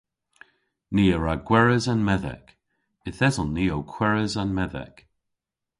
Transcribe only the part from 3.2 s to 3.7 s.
eson ni